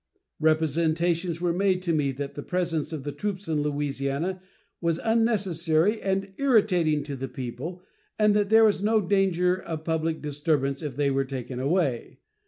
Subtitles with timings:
[0.39, 4.41] Representations were made to me that the presence of troops in Louisiana
[4.81, 7.83] was unnecessary and irritating to the people,
[8.17, 12.17] and that there was no danger of public disturbance if they were taken away.